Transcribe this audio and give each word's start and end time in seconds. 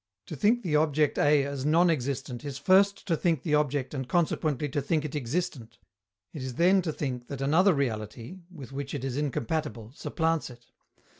To 0.25 0.35
think 0.35 0.63
the 0.63 0.75
object 0.77 1.19
A 1.19 1.43
as 1.45 1.63
non 1.63 1.91
existent 1.91 2.43
is 2.43 2.57
first 2.57 3.05
to 3.05 3.15
think 3.15 3.43
the 3.43 3.53
object 3.53 3.93
and 3.93 4.09
consequently 4.09 4.67
to 4.69 4.81
think 4.81 5.05
it 5.05 5.15
existent; 5.15 5.77
it 6.33 6.41
is 6.41 6.55
then 6.55 6.81
to 6.81 6.91
think 6.91 7.27
that 7.27 7.39
another 7.39 7.75
reality, 7.75 8.39
with 8.49 8.71
which 8.71 8.95
it 8.95 9.05
is 9.05 9.15
incompatible, 9.15 9.91
supplants 9.93 10.49
it. 10.49 10.65